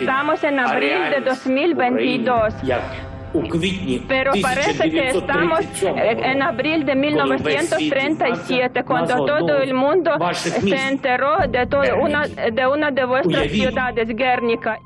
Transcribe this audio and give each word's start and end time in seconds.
Estamos 0.00 0.42
en 0.44 0.58
abril 0.58 1.10
de 1.10 1.20
2022. 1.20 2.54
Pero 4.06 4.32
parece 4.40 4.90
que 4.90 5.08
estamos 5.08 5.60
en 5.82 6.42
abril 6.42 6.84
de 6.84 6.94
1937, 6.94 8.84
cuando 8.84 9.24
todo 9.24 9.58
el 9.58 9.74
mundo 9.74 10.12
se 10.34 10.88
enteró 10.88 11.38
de, 11.48 11.92
una, 11.92 12.26
de 12.26 12.66
una 12.66 12.90
de 12.90 13.04
vuestras 13.04 13.50
ciudades, 13.50 14.08
Guernica. 14.08 14.78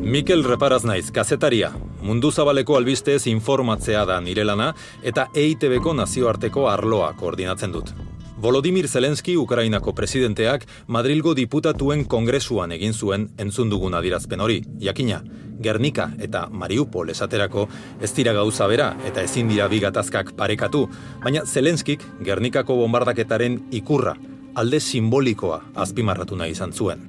Mikel 0.00 0.42
Reparaz 0.42 0.84
naiz, 0.84 1.12
kazetaria. 1.12 1.70
Mundu 2.02 2.32
zabaleko 2.32 2.76
albistez 2.76 3.26
informatzea 3.28 4.04
da 4.08 4.20
nire 4.20 4.44
lana 4.44 4.72
eta 5.04 5.28
EITB-ko 5.34 5.94
nazioarteko 5.94 6.66
arloa 6.68 7.12
koordinatzen 7.14 7.70
dut. 7.70 7.92
Volodymyr 8.40 8.88
Zelenski 8.88 9.36
Ukrainako 9.36 9.92
presidenteak 9.92 10.62
Madrilgo 10.88 11.34
diputatuen 11.36 12.06
kongresuan 12.08 12.72
egin 12.72 12.94
zuen 12.96 13.26
entzun 13.36 13.68
dugun 13.68 13.92
adirazpen 13.98 14.40
hori. 14.40 14.62
Jakina, 14.80 15.18
Gernika 15.60 16.06
eta 16.24 16.46
Mariupol 16.48 17.12
esaterako 17.12 17.66
ez 18.00 18.14
dira 18.16 18.32
gauza 18.32 18.64
bera 18.70 18.94
eta 19.04 19.20
ezin 19.20 19.52
dira 19.52 19.68
bigatazkak 19.68 20.32
parekatu, 20.40 20.86
baina 21.20 21.44
Zelenskik 21.44 22.06
Gernikako 22.24 22.78
bombardaketaren 22.80 23.60
ikurra, 23.76 24.16
alde 24.54 24.80
simbolikoa 24.80 25.60
azpimarratu 25.74 26.40
nahi 26.40 26.56
izan 26.56 26.72
zuen. 26.72 27.04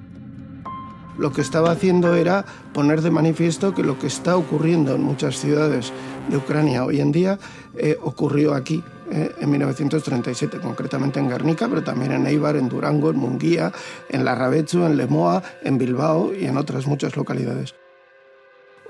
Lo 1.17 1.31
que 1.31 1.41
estaba 1.41 1.71
haciendo 1.71 2.13
era 2.15 2.43
poner 2.73 3.01
de 3.01 3.11
manifiesto 3.11 3.73
que 3.73 3.83
lo 3.83 3.97
que 3.99 4.07
está 4.07 4.35
ocurriendo 4.35 4.95
en 4.95 5.03
muchas 5.03 5.39
ciudades 5.39 5.93
de 6.29 6.35
Ucrania 6.37 6.83
hoy 6.83 6.99
en 6.99 7.13
día 7.13 7.39
eh, 7.77 7.95
ocurrió 8.01 8.53
aquí 8.53 8.83
eh, 9.11 9.31
en 9.39 9.49
1937, 9.49 10.59
concretamente 10.59 11.19
en 11.19 11.29
Guernica, 11.29 11.67
pero 11.67 11.83
también 11.83 12.13
en 12.13 12.25
Eibar, 12.25 12.55
en 12.55 12.69
Durango, 12.69 13.09
en 13.09 13.17
Munguía, 13.17 13.71
en 14.09 14.23
Larrabechu, 14.23 14.85
en 14.85 14.95
Lemoa, 14.95 15.43
en 15.63 15.77
Bilbao 15.77 16.33
y 16.33 16.45
en 16.45 16.57
otras 16.57 16.87
muchas 16.87 17.17
localidades. 17.17 17.75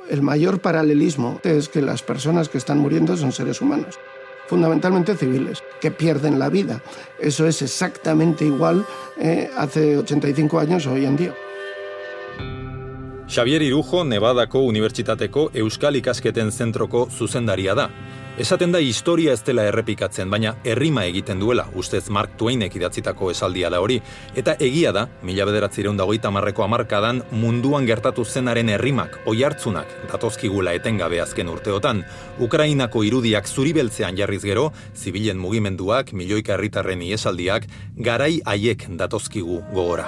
El 0.10 0.22
mayor 0.22 0.62
paralelismo 0.62 1.40
es 1.44 1.70
que 1.70 1.82
las 1.82 2.04
personas 2.04 2.50
que 2.50 2.58
están 2.58 2.80
muriendo 2.80 3.18
son 3.18 3.32
seres 3.32 3.62
humanos, 3.62 3.98
fundamentalmente 4.48 5.16
civiles, 5.16 5.64
que 5.80 5.90
pierden 5.90 6.38
la 6.38 6.50
vida. 6.50 6.84
Eso 7.20 7.48
es 7.48 7.62
exactamente 7.62 8.45
igual 8.45 8.86
eh, 9.20 9.50
hace 9.58 9.98
85 9.98 10.60
años 10.60 10.86
hoy 10.86 11.06
en 11.06 11.17
día. 11.17 11.34
Xavier 13.34 13.62
Irujo, 13.62 14.04
Nevadako 14.04 14.60
Unibertsitateko 14.60 15.52
Euskal 15.54 15.95
Ikasketen 15.95 16.52
Zentroko 16.52 17.08
zuzendaria 17.10 17.73
da. 17.73 17.90
Esaten 18.40 18.72
da 18.72 18.80
historia 18.80 19.34
ez 19.36 19.42
dela 19.44 19.66
errepikatzen, 19.68 20.30
baina 20.32 20.54
herrima 20.64 21.04
egiten 21.04 21.42
duela, 21.42 21.66
ustez 21.76 22.06
Mark 22.10 22.38
Twainek 22.40 22.78
idatzitako 22.80 23.28
esaldia 23.34 23.70
da 23.70 23.82
hori, 23.84 23.98
eta 24.40 24.56
egia 24.56 24.94
da, 24.96 25.04
mila 25.28 25.44
bederatzireun 25.50 26.00
dagoita 26.00 26.32
marreko 26.32 26.64
amarkadan, 26.64 27.20
munduan 27.36 27.86
gertatu 27.86 28.23
zenaren 28.23 28.72
herrimak, 28.72 29.20
oi 29.28 29.44
hartzunak, 29.44 29.92
datozkigula 30.14 30.72
etengabe 30.80 31.20
azken 31.20 31.52
urteotan, 31.52 32.06
Ukrainako 32.40 33.04
irudiak 33.04 33.52
zuribeltzean 33.52 34.16
jarriz 34.18 34.42
gero, 34.48 34.72
zibilen 34.95 35.38
mugimenduak, 35.38 36.16
milioika 36.16 36.56
herritarren 36.56 37.04
iesaldiak, 37.04 37.68
garai 37.98 38.40
haiek 38.45 38.88
datozkigu 38.95 39.60
gogora. 39.76 40.08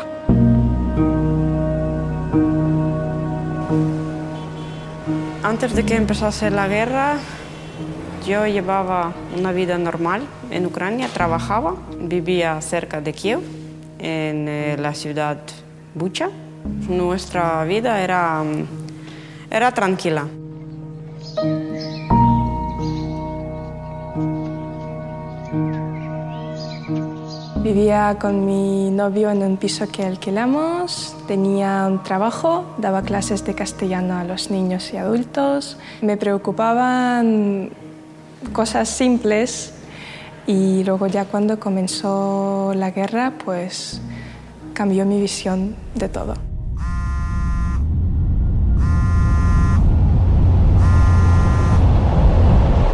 Antes 5.43 5.75
de 5.75 5.83
que 5.83 5.95
empezase 5.95 6.49
la 6.49 6.69
guerra, 6.69 7.19
Yo 8.25 8.47
llevaba 8.47 9.11
una 9.37 9.51
vida 9.51 9.77
normal 9.77 10.21
en 10.49 10.65
Ucrania, 10.65 11.09
trabajaba, 11.09 11.75
vivía 11.99 12.61
cerca 12.61 13.01
de 13.01 13.11
Kiev, 13.11 13.41
en 13.99 14.47
eh, 14.47 14.77
la 14.79 14.93
ciudad 14.93 15.39
Bucha. 15.93 16.29
Nuestra 16.87 17.65
vida 17.65 18.01
era, 18.01 18.41
era 19.51 19.73
tranquila. 19.73 20.25
Vivía 27.57 28.17
con 28.19 28.45
mi 28.45 28.89
novio 28.89 29.31
en 29.31 29.43
un 29.43 29.57
piso 29.57 29.89
que 29.91 30.05
alquilamos, 30.05 31.13
tenía 31.27 31.87
un 31.89 32.03
trabajo, 32.03 32.75
daba 32.77 33.01
clases 33.01 33.43
de 33.43 33.53
castellano 33.53 34.17
a 34.17 34.23
los 34.23 34.49
niños 34.49 34.93
y 34.93 34.97
adultos. 34.97 35.77
Me 36.01 36.15
preocupaban 36.15 37.71
cosas 38.51 38.89
simples 38.89 39.73
y 40.45 40.83
luego 40.83 41.07
ya 41.07 41.25
cuando 41.25 41.59
comenzó 41.59 42.73
la 42.75 42.91
guerra, 42.91 43.33
pues 43.43 44.01
cambió 44.73 45.05
mi 45.05 45.19
visión 45.19 45.75
de 45.95 46.09
todo. 46.09 46.33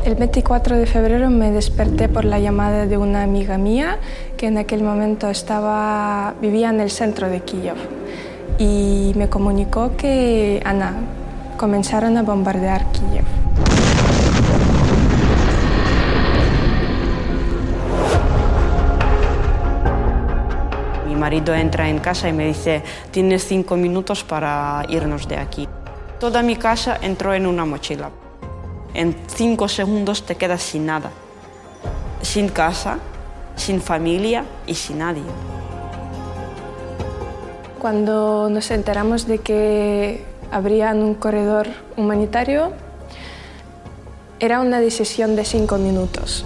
El 0.06 0.16
24 0.16 0.76
de 0.78 0.88
febrero 0.88 1.30
me 1.30 1.52
desperté 1.52 2.10
por 2.10 2.26
la 2.26 2.40
llamada 2.40 2.88
de 2.88 2.98
una 2.98 3.22
amiga 3.22 3.60
mía 3.60 4.00
que 4.38 4.48
en 4.48 4.58
aquel 4.58 4.82
momento 4.82 5.30
estaba, 5.30 6.34
vivía 6.42 6.72
en 6.72 6.80
el 6.80 6.90
centro 6.90 7.30
de 7.30 7.42
Kiev 7.42 7.76
y 8.58 9.14
me 9.16 9.30
comunicó 9.30 9.96
que, 9.96 10.62
Ana, 10.66 10.94
comenzaron 11.58 12.18
a 12.18 12.24
bombardear 12.24 12.86
Kiev. 12.92 13.39
Marido 21.30 21.54
entra 21.54 21.88
en 21.88 22.00
casa 22.00 22.28
y 22.28 22.34
me 22.34 22.48
dice, 22.48 22.82
tienes 23.12 23.46
cinco 23.46 23.78
minutos 23.78 24.24
para 24.24 24.84
irnos 24.90 25.28
de 25.28 25.38
aquí. 25.38 25.70
Toda 26.20 26.42
mi 26.42 26.56
casa 26.56 26.98
entró 27.00 27.36
en 27.36 27.46
una 27.46 27.66
mochila. 27.66 28.10
En 28.96 29.16
cinco 29.28 29.68
segundos 29.68 30.26
te 30.26 30.34
quedas 30.34 30.64
sin 30.64 30.88
nada. 30.88 31.12
Sin 32.24 32.50
casa, 32.50 32.98
sin 33.56 33.80
familia 33.80 34.44
y 34.66 34.74
sin 34.74 34.98
nadie. 34.98 35.22
Cuando 37.78 38.50
nos 38.50 38.72
enteramos 38.72 39.28
de 39.28 39.38
que 39.38 40.26
abrían 40.50 41.04
un 41.04 41.14
corredor 41.14 41.68
humanitario, 41.96 42.74
era 44.40 44.62
una 44.62 44.80
decisión 44.82 45.36
de 45.36 45.46
cinco 45.46 45.78
minutos. 45.78 46.44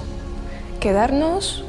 Quedarnos 0.82 1.64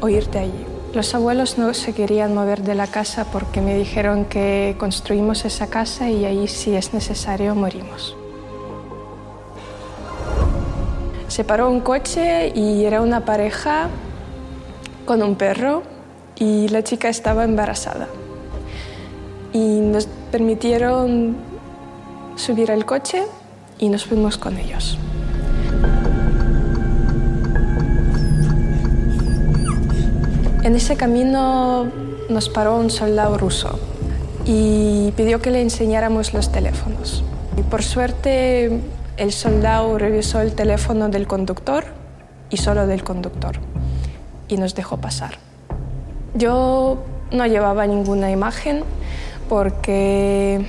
o 0.00 0.08
irte 0.08 0.40
allí. 0.40 0.71
Los 0.94 1.14
abuelos 1.14 1.56
no 1.56 1.72
se 1.72 1.94
querían 1.94 2.34
mover 2.34 2.62
de 2.62 2.74
la 2.74 2.86
casa 2.86 3.24
porque 3.24 3.62
me 3.62 3.78
dijeron 3.78 4.26
que 4.26 4.76
construimos 4.78 5.46
esa 5.46 5.68
casa 5.68 6.10
y 6.10 6.26
ahí 6.26 6.46
si 6.48 6.76
es 6.76 6.92
necesario 6.92 7.54
morimos. 7.54 8.14
Se 11.28 11.44
paró 11.44 11.70
un 11.70 11.80
coche 11.80 12.52
y 12.54 12.84
era 12.84 13.00
una 13.00 13.24
pareja 13.24 13.88
con 15.06 15.22
un 15.22 15.36
perro 15.36 15.82
y 16.36 16.68
la 16.68 16.84
chica 16.84 17.08
estaba 17.08 17.44
embarazada. 17.44 18.08
Y 19.54 19.80
nos 19.80 20.06
permitieron 20.30 21.36
subir 22.36 22.70
al 22.70 22.84
coche 22.84 23.22
y 23.78 23.88
nos 23.88 24.04
fuimos 24.04 24.36
con 24.36 24.58
ellos. 24.58 24.98
En 30.62 30.76
ese 30.76 30.96
camino 30.96 31.86
nos 32.28 32.48
paró 32.48 32.76
un 32.76 32.88
soldado 32.88 33.36
ruso 33.36 33.80
y 34.44 35.12
pidió 35.16 35.42
que 35.42 35.50
le 35.50 35.60
enseñáramos 35.60 36.34
los 36.34 36.52
teléfonos. 36.52 37.24
Y 37.56 37.62
por 37.62 37.82
suerte 37.82 38.80
el 39.16 39.32
soldado 39.32 39.98
revisó 39.98 40.40
el 40.40 40.54
teléfono 40.54 41.08
del 41.08 41.26
conductor 41.26 41.84
y 42.48 42.58
solo 42.58 42.86
del 42.86 43.02
conductor 43.02 43.56
y 44.46 44.56
nos 44.56 44.76
dejó 44.76 44.98
pasar. 44.98 45.32
Yo 46.34 47.02
no 47.32 47.44
llevaba 47.46 47.84
ninguna 47.88 48.30
imagen 48.30 48.84
porque 49.48 50.64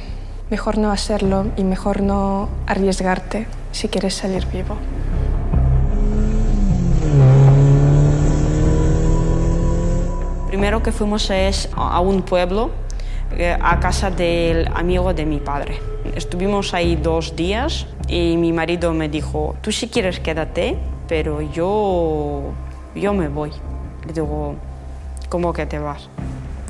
mejor 0.49 0.79
no 0.79 0.91
hacerlo 0.91 1.45
y 1.55 1.63
mejor 1.63 2.01
no 2.01 2.49
arriesgarte 2.65 3.45
si 3.71 3.89
quieres 3.89 4.15
salir 4.15 4.47
vivo. 4.47 4.75
Primero 10.53 10.83
que 10.83 10.91
fuimos 10.91 11.31
es 11.31 11.67
a 11.75 11.99
un 11.99 12.21
pueblo, 12.21 12.69
eh, 13.35 13.57
a 13.59 13.79
casa 13.79 14.11
del 14.11 14.67
amigo 14.75 15.11
de 15.11 15.25
mi 15.25 15.39
padre. 15.39 15.79
Estuvimos 16.15 16.75
ahí 16.75 16.95
dos 16.95 17.35
días 17.35 17.87
y 18.07 18.37
mi 18.37 18.53
marido 18.53 18.93
me 18.93 19.09
dijo, 19.09 19.55
tú 19.61 19.71
si 19.71 19.87
quieres 19.87 20.19
quédate, 20.19 20.77
pero 21.07 21.41
yo, 21.41 22.51
yo 22.93 23.13
me 23.15 23.29
voy. 23.29 23.49
Le 24.05 24.13
digo, 24.13 24.53
¿cómo 25.27 25.53
que 25.53 25.65
te 25.65 25.79
vas? 25.79 26.07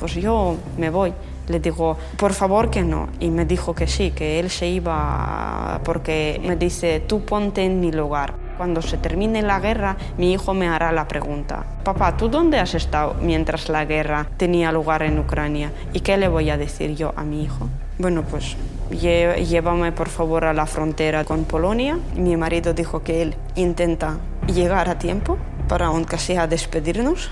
Pues 0.00 0.14
yo 0.14 0.56
me 0.78 0.88
voy. 0.88 1.12
Le 1.48 1.60
digo, 1.60 1.98
por 2.16 2.32
favor 2.32 2.70
que 2.70 2.82
no. 2.82 3.08
Y 3.20 3.28
me 3.28 3.44
dijo 3.44 3.74
que 3.74 3.86
sí, 3.86 4.12
que 4.12 4.40
él 4.40 4.48
se 4.48 4.66
iba 4.66 5.82
porque 5.84 6.40
me 6.42 6.56
dice, 6.56 7.00
tú 7.00 7.20
ponte 7.26 7.62
en 7.62 7.80
mi 7.80 7.92
lugar. 7.92 8.43
Cuando 8.56 8.82
se 8.82 8.98
termine 8.98 9.42
la 9.42 9.58
guerra, 9.58 9.96
mi 10.16 10.32
hijo 10.32 10.54
me 10.54 10.68
hará 10.68 10.92
la 10.92 11.08
pregunta, 11.08 11.64
papá, 11.82 12.16
¿tú 12.16 12.28
dónde 12.28 12.60
has 12.60 12.74
estado 12.74 13.14
mientras 13.20 13.68
la 13.68 13.84
guerra 13.84 14.26
tenía 14.36 14.70
lugar 14.70 15.02
en 15.02 15.18
Ucrania? 15.18 15.72
¿Y 15.92 16.00
qué 16.00 16.16
le 16.16 16.28
voy 16.28 16.50
a 16.50 16.56
decir 16.56 16.94
yo 16.94 17.12
a 17.16 17.24
mi 17.24 17.42
hijo? 17.42 17.68
Bueno, 17.98 18.22
pues 18.22 18.56
llévame 18.90 19.92
por 19.92 20.08
favor 20.08 20.44
a 20.44 20.52
la 20.52 20.66
frontera 20.66 21.24
con 21.24 21.44
Polonia. 21.44 21.98
Mi 22.16 22.36
marido 22.36 22.74
dijo 22.74 23.02
que 23.02 23.22
él 23.22 23.34
intenta 23.56 24.18
llegar 24.46 24.88
a 24.88 24.98
tiempo 24.98 25.36
para 25.68 25.86
aunque 25.86 26.18
sea 26.18 26.46
despedirnos, 26.46 27.30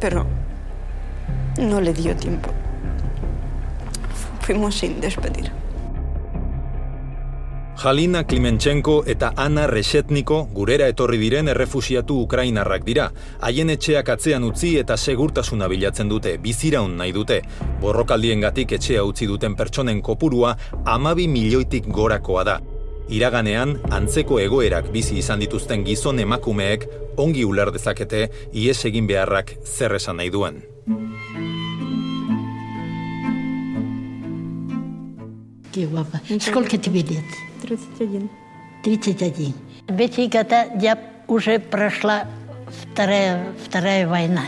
pero 0.00 0.26
no 1.60 1.80
le 1.80 1.92
dio 1.92 2.16
tiempo. 2.16 2.50
Fuimos 4.40 4.76
sin 4.76 5.00
despedir. 5.00 5.63
Jalina 7.74 8.22
Klimenchenko 8.24 9.02
eta 9.10 9.32
Ana 9.36 9.66
Reshetniko 9.66 10.44
gurera 10.54 10.86
etorri 10.88 11.18
diren 11.18 11.50
errefusiatu 11.50 12.20
ukrainarrak 12.22 12.84
dira. 12.86 13.08
Haien 13.42 13.72
etxeak 13.74 14.12
atzean 14.14 14.46
utzi 14.46 14.76
eta 14.78 14.96
segurtasuna 14.96 15.68
bilatzen 15.68 16.08
dute, 16.08 16.36
biziraun 16.38 16.94
nahi 16.96 17.12
dute. 17.12 17.40
Borrokaldien 17.82 18.40
gatik 18.46 18.76
etxea 18.78 19.02
utzi 19.04 19.26
duten 19.26 19.56
pertsonen 19.58 20.00
kopurua 20.02 20.54
amabi 20.84 21.26
milioitik 21.28 21.90
gorakoa 21.90 22.44
da. 22.46 22.60
Iraganean, 23.10 23.76
antzeko 23.92 24.38
egoerak 24.40 24.92
bizi 24.94 25.18
izan 25.20 25.42
dituzten 25.42 25.84
gizon 25.84 26.22
emakumeek 26.22 26.86
ongi 27.20 27.44
uler 27.44 27.74
dezakete 27.74 28.28
ies 28.52 28.78
egin 28.88 29.10
beharrak 29.10 29.58
zer 29.64 29.98
esan 29.98 30.22
nahi 30.22 30.30
duen. 30.30 30.62
Qué 35.73 35.85
guapa. 35.85 36.21
Сколько 36.39 36.77
тебе 36.77 37.01
лет? 37.01 37.23
31. 37.61 38.29
31. 38.83 39.53
Ведь 39.87 40.31
когда 40.31 40.63
я 40.63 40.97
уже 41.27 41.59
прошла 41.59 42.25
вторая, 42.67 43.53
вторая 43.63 44.07
война, 44.07 44.45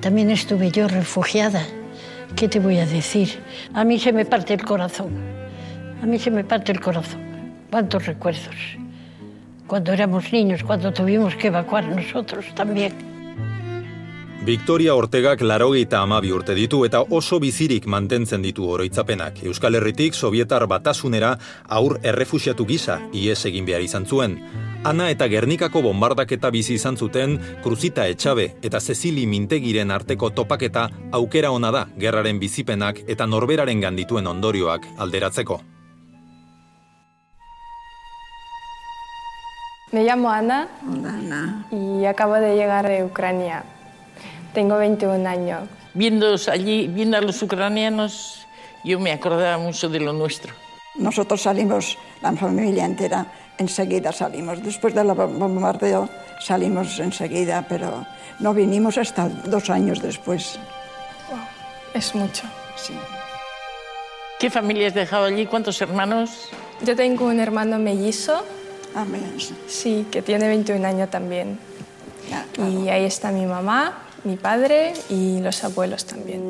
también 0.00 0.30
estuve 0.30 0.70
yo 0.70 0.88
refugiada. 0.88 1.62
¿Qué 2.36 2.48
te 2.48 2.58
voy 2.58 2.78
a 2.78 2.86
decir? 2.86 3.28
A 3.72 3.84
mí 3.84 3.98
se 3.98 4.12
me 4.12 4.24
parte 4.24 4.54
el 4.54 4.62
corazón. 4.62 5.12
A 6.02 6.06
mí 6.06 6.18
se 6.18 6.30
me 6.30 6.44
parte 6.44 6.72
el 6.72 6.80
corazón. 6.80 7.20
¿Cuántos 7.70 8.06
recuerdos? 8.06 8.56
Cuando 9.66 9.92
éramos 9.92 10.32
niños, 10.32 10.62
cuando 10.62 10.92
tuvimos 10.92 11.36
que 11.36 11.46
evacuar 11.46 11.84
nosotros 11.86 12.44
también. 12.54 12.92
Victoria 14.49 14.95
Ortegak 14.97 15.43
larogeita 15.45 15.99
amabi 16.01 16.31
urte 16.33 16.55
ditu 16.57 16.79
eta 16.87 17.03
oso 17.13 17.37
bizirik 17.37 17.83
mantentzen 17.85 18.41
ditu 18.41 18.65
oroitzapenak. 18.65 19.43
Euskal 19.45 19.77
Herritik 19.77 20.17
Sovietar 20.17 20.65
batasunera 20.65 21.35
aur 21.77 21.99
errefusiatu 22.01 22.65
gisa 22.65 22.95
ies 23.13 23.37
egin 23.45 23.67
behar 23.69 23.85
izan 23.85 24.09
zuen. 24.09 24.39
Ana 24.89 25.11
eta 25.13 25.27
Gernikako 25.29 25.83
bombardaketa 25.85 26.49
bizi 26.49 26.79
izan 26.79 26.97
zuten 26.97 27.37
Kruzita 27.61 28.07
Etxabe 28.09 28.55
eta 28.65 28.81
Cecili 28.81 29.27
Mintegiren 29.29 29.93
arteko 29.93 30.31
topaketa 30.33 30.89
aukera 31.11 31.51
ona 31.53 31.69
da 31.69 31.85
gerraren 31.99 32.41
bizipenak 32.41 33.05
eta 33.05 33.29
norberaren 33.29 33.85
gandituen 33.85 34.25
ondorioak 34.25 34.95
alderatzeko. 34.97 35.61
Me 39.91 40.03
llamo 40.03 40.31
Ana, 40.31 40.67
Ana. 41.05 41.67
y 41.71 42.05
acabo 42.05 42.33
de 42.33 42.55
llegar 42.55 42.87
de 42.87 43.03
Ucrania. 43.03 43.63
Tengo 44.53 44.77
21 44.77 45.27
años. 45.27 45.61
Viendo 45.93 46.35
allí, 46.51 46.87
viendo 46.87 47.17
a 47.17 47.21
los 47.21 47.41
ucranianos, 47.41 48.47
yo 48.83 48.99
me 48.99 49.11
acordaba 49.11 49.57
mucho 49.57 49.89
de 49.89 49.99
lo 49.99 50.13
nuestro. 50.13 50.53
Nosotros 50.95 51.41
salimos, 51.41 51.97
la 52.21 52.33
familia 52.33 52.85
entera, 52.85 53.25
enseguida 53.57 54.11
salimos. 54.11 54.61
Después 54.63 54.93
del 54.93 55.07
bombardeo 55.13 56.09
salimos 56.39 56.99
enseguida, 56.99 57.65
pero 57.67 58.05
no 58.39 58.53
vinimos 58.53 58.97
hasta 58.97 59.29
dos 59.29 59.69
años 59.69 60.01
después. 60.01 60.59
es 61.93 62.15
mucho. 62.15 62.43
Sí. 62.75 62.93
¿Qué 64.39 64.49
familia 64.49 64.87
has 64.87 64.93
dejado 64.93 65.25
allí? 65.25 65.45
¿Cuántos 65.45 65.81
hermanos? 65.81 66.49
Yo 66.81 66.95
tengo 66.95 67.25
un 67.25 67.39
hermano 67.39 67.77
mellizo. 67.77 68.43
Amén. 68.95 69.37
Sí, 69.67 70.07
que 70.09 70.21
tiene 70.21 70.47
21 70.47 70.87
años 70.87 71.09
también. 71.09 71.59
Y 72.57 72.89
ahí 72.89 73.05
está 73.05 73.31
mi 73.31 73.45
mamá, 73.45 73.97
mi 74.23 74.35
padre 74.35 74.93
y 75.09 75.39
los 75.41 75.63
abuelos 75.63 76.05
también. 76.05 76.41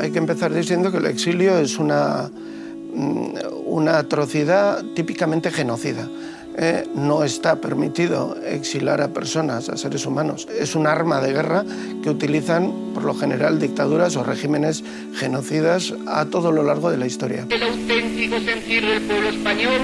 Hay 0.00 0.10
que 0.10 0.18
empezar 0.18 0.52
diciendo 0.52 0.90
que 0.90 0.98
el 0.98 1.06
exilio 1.06 1.58
es 1.58 1.78
una, 1.78 2.30
mm, 2.94 3.34
una 3.66 3.98
atrocidad 3.98 4.82
típicamente 4.94 5.50
genocida. 5.50 6.08
Eh, 6.56 6.86
no 6.94 7.24
está 7.24 7.56
permitido 7.56 8.36
exilar 8.44 9.00
a 9.00 9.08
personas, 9.08 9.68
a 9.68 9.76
seres 9.76 10.04
humanos. 10.04 10.46
Es 10.58 10.74
un 10.74 10.86
arma 10.86 11.20
de 11.20 11.32
guerra 11.32 11.64
que 12.02 12.10
utilizan, 12.10 12.92
por 12.92 13.04
lo 13.04 13.14
general, 13.14 13.58
dictaduras 13.58 14.16
o 14.16 14.24
regímenes 14.24 14.84
genocidas 15.14 15.94
a 16.06 16.26
todo 16.26 16.52
lo 16.52 16.62
largo 16.62 16.90
de 16.90 16.98
la 16.98 17.06
historia. 17.06 17.46
El 17.48 17.62
auténtico 17.62 18.38
sentir 18.40 18.84
del 18.84 19.02
pueblo 19.02 19.28
español. 19.30 19.82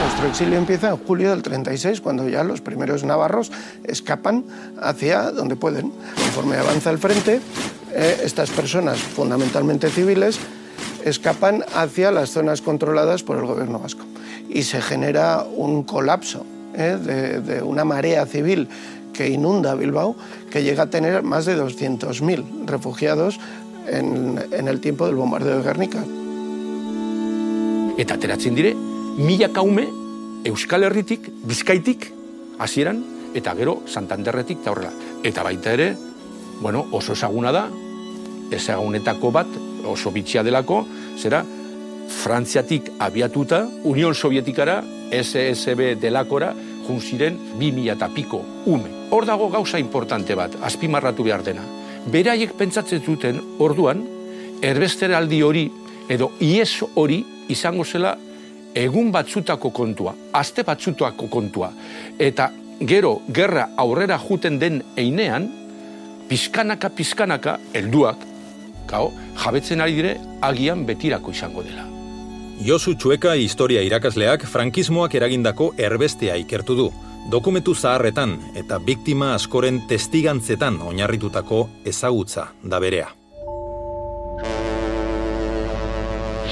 Nuestro 0.00 0.28
exilio 0.28 0.58
empieza 0.58 0.90
en 0.90 0.96
julio 0.98 1.30
del 1.30 1.42
36, 1.42 2.00
cuando 2.00 2.28
ya 2.28 2.44
los 2.44 2.60
primeros 2.60 3.04
navarros 3.04 3.50
escapan 3.84 4.44
hacia 4.80 5.30
donde 5.30 5.56
pueden. 5.56 5.92
Conforme 6.14 6.56
avanza 6.56 6.90
el 6.90 6.98
frente, 6.98 7.40
eh, 7.92 8.20
estas 8.24 8.50
personas, 8.50 8.98
fundamentalmente 8.98 9.88
civiles, 9.90 10.38
escapan 11.04 11.64
hacia 11.74 12.10
las 12.10 12.30
zonas 12.30 12.62
controladas 12.62 13.22
por 13.22 13.38
el 13.38 13.46
gobierno 13.46 13.78
vasco 13.78 14.04
y 14.48 14.62
se 14.64 14.80
genera 14.80 15.44
un 15.44 15.84
colapso 15.84 16.44
¿eh? 16.74 16.96
de, 17.44 17.62
una 17.62 17.84
marea 17.84 18.26
civil 18.26 18.68
que 19.12 19.28
inunda 19.28 19.74
Bilbao, 19.74 20.16
que 20.50 20.62
llega 20.62 20.84
a 20.84 20.90
tener 20.90 21.22
más 21.22 21.44
de 21.44 21.60
200.000 21.60 22.66
refugiados 22.66 23.38
en, 23.86 24.38
el 24.52 24.80
tiempo 24.80 25.06
del 25.06 25.16
bombardeo 25.16 25.58
de 25.58 25.62
Guernica. 25.62 26.04
Eta 27.98 28.14
ateratzen 28.16 28.54
dire, 28.54 28.74
mila 29.18 29.50
kaume 29.52 29.88
Euskal 30.48 30.86
Herritik, 30.86 31.26
Bizkaitik, 31.44 32.06
hasieran 32.58 33.02
eta 33.34 33.52
gero 33.58 33.82
Santanderretik 33.86 34.62
eta 34.62 34.72
horrela. 34.72 34.92
Eta 35.26 35.42
baita 35.44 35.74
ere, 35.74 35.90
bueno, 36.62 36.86
oso 36.92 37.12
ezaguna 37.12 37.52
da, 37.52 37.66
ezagunetako 38.50 39.34
bat 39.34 39.50
oso 39.86 40.10
bitxia 40.10 40.42
delako, 40.42 40.84
zera, 41.18 41.44
Frantziatik 42.10 42.90
abiatuta, 42.98 43.62
Union 43.86 44.14
Sovietikara, 44.14 44.80
SSB 45.14 45.94
delakora, 46.00 46.50
junziren 46.86 47.36
bi 47.58 47.70
mila 47.72 47.94
eta 47.94 48.08
piko 48.10 48.40
ume. 48.66 48.90
Hor 49.10 49.26
dago 49.26 49.48
gauza 49.50 49.78
importante 49.78 50.34
bat, 50.34 50.56
azpimarratu 50.62 51.26
behar 51.26 51.44
dena. 51.46 51.62
Beraiek 52.10 52.56
pentsatzen 52.58 53.02
zuten 53.02 53.40
orduan, 53.58 54.02
erbester 54.62 55.14
aldi 55.14 55.42
hori, 55.42 55.68
edo 56.10 56.32
ies 56.40 56.82
hori, 56.94 57.22
izango 57.50 57.84
zela 57.84 58.16
egun 58.74 59.10
batzutako 59.12 59.70
kontua, 59.74 60.14
aste 60.32 60.62
batzutako 60.66 61.28
kontua. 61.30 61.70
Eta 62.18 62.50
gero, 62.80 63.20
gerra 63.28 63.70
aurrera 63.76 64.18
juten 64.18 64.58
den 64.58 64.82
einean, 64.96 65.48
pizkanaka, 66.28 66.90
pizkanaka, 66.94 67.58
helduak, 67.74 68.29
Kao, 68.90 69.12
jabetzen 69.38 69.80
ari 69.80 69.94
dire, 69.94 70.16
agian 70.42 70.82
betirako 70.86 71.30
izango 71.30 71.62
dela. 71.62 71.86
Josu 72.60 72.92
Txueka 72.98 73.36
historia 73.40 73.80
irakasleak 73.86 74.42
frankismoak 74.44 75.14
eragindako 75.16 75.70
erbestea 75.78 76.34
ikertu 76.42 76.74
du. 76.76 76.88
Dokumentu 77.32 77.74
zaharretan 77.74 78.34
eta 78.56 78.78
biktima 78.84 79.30
askoren 79.36 79.80
testigantzetan 79.88 80.76
oinarritutako 80.84 81.62
ezagutza 81.86 82.50
da 82.62 82.80
berea. 82.80 83.08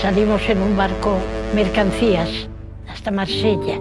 Salimos 0.01 0.43
en 0.49 0.63
un 0.63 0.77
barco 0.77 1.19
mercancías 1.55 2.49
hasta 2.89 3.11
Marsella. 3.11 3.81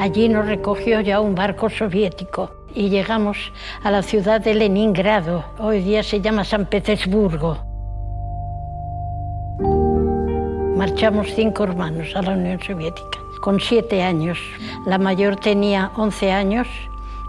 Allí 0.00 0.28
nos 0.28 0.46
recogió 0.46 1.00
ya 1.00 1.20
un 1.20 1.34
barco 1.34 1.68
soviético 1.68 2.50
y 2.74 2.88
llegamos 2.88 3.36
a 3.82 3.90
la 3.90 4.02
ciudad 4.02 4.40
de 4.40 4.54
Leningrado. 4.54 5.44
Hoy 5.58 5.80
día 5.80 6.02
se 6.02 6.20
llama 6.20 6.44
San 6.44 6.66
Petersburgo. 6.66 7.67
Marchamos 10.78 11.26
cinco 11.34 11.64
hermanos 11.64 12.14
a 12.14 12.22
la 12.22 12.34
Unión 12.34 12.60
Soviética, 12.62 13.18
con 13.40 13.58
siete 13.58 14.00
años. 14.00 14.38
La 14.86 14.96
mayor 14.96 15.34
tenía 15.34 15.90
once 15.96 16.30
años 16.30 16.68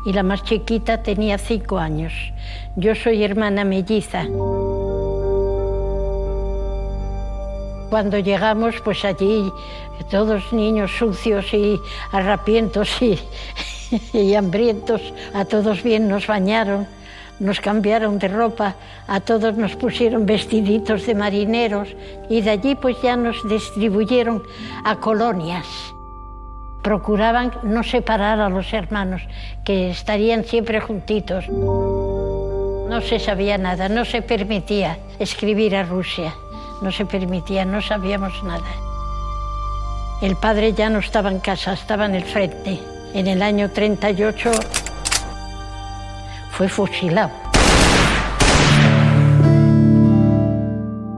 y 0.06 0.14
la 0.14 0.22
más 0.22 0.44
chiquita 0.44 1.02
tenía 1.02 1.40
cinco 1.40 1.80
años. 1.80 2.14
Yo 2.76 2.94
soy 2.94 3.24
hermana 3.24 3.64
melliza. 3.64 4.26
Cuando 7.90 8.20
llegamos, 8.20 8.76
pues 8.84 9.04
allí 9.04 9.52
todos 10.12 10.54
niños 10.54 10.92
sucios 11.00 11.52
y 11.52 11.80
arrapientos 12.12 13.02
y, 13.02 13.18
y 14.14 14.36
hambrientos, 14.36 15.02
a 15.34 15.44
todos 15.46 15.82
bien 15.82 16.08
nos 16.08 16.28
bañaron 16.28 16.88
nos 17.40 17.60
cambiaron 17.60 18.20
de 18.20 18.28
ropa, 18.28 18.76
a 19.08 19.20
todos 19.20 19.56
nos 19.56 19.76
pusieron 19.76 20.26
vestiditos 20.26 21.06
de 21.06 21.16
marineros 21.16 21.90
y 22.30 22.42
de 22.42 22.50
allí 22.52 22.76
pues 22.76 23.02
ya 23.02 23.16
nos 23.16 23.48
distribuyeron 23.48 24.44
a 24.84 24.98
colonias. 24.98 25.66
Procuraban 26.82 27.52
no 27.64 27.84
separar 27.84 28.40
a 28.40 28.50
los 28.50 28.72
hermanos, 28.74 29.22
que 29.66 29.90
estarían 29.90 30.44
siempre 30.44 30.80
juntitos. 30.80 31.48
No 31.50 33.02
se 33.02 33.20
sabía 33.20 33.58
nada, 33.58 33.90
no 33.90 34.06
se 34.06 34.22
permitía 34.22 34.98
escribir 35.20 35.76
a 35.76 35.84
Rusia, 35.84 36.34
no 36.82 36.92
se 36.92 37.06
permitía, 37.06 37.66
no 37.66 37.82
sabíamos 37.82 38.44
nada. 38.44 38.70
El 40.22 40.36
padre 40.36 40.74
ya 40.74 40.90
no 40.90 41.00
estaba 41.00 41.32
en 41.32 41.40
casa, 41.40 41.74
estaba 41.74 42.06
en 42.06 42.16
el 42.16 42.24
frente. 42.24 42.80
En 43.14 43.28
el 43.28 43.42
año 43.42 43.72
38 43.72 44.52
fue 46.60 46.68
fusilado. 46.68 47.32